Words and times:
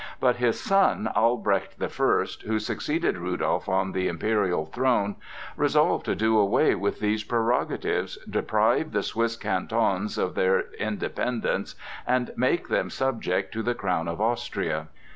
But 0.19 0.37
his 0.37 0.59
son 0.59 1.09
Albrecht 1.15 1.77
the 1.77 1.87
First, 1.87 2.41
who 2.41 2.57
succeeded 2.57 3.19
Rudolph 3.19 3.69
on 3.69 3.91
the 3.91 4.07
imperial 4.07 4.65
throne, 4.65 5.15
resolved 5.55 6.05
to 6.05 6.15
do 6.15 6.39
away 6.39 6.73
with 6.73 6.99
these 6.99 7.23
prerogatives, 7.23 8.17
deprive 8.27 8.93
the 8.93 9.03
Swiss 9.03 9.37
Cantons 9.37 10.17
of 10.17 10.33
their 10.33 10.71
independence, 10.79 11.75
and 12.07 12.33
make 12.35 12.67
them 12.67 12.89
subject 12.89 13.53
to 13.53 13.61
the 13.61 13.75
crown 13.75 14.07
of 14.07 14.19
Austria. 14.19 14.87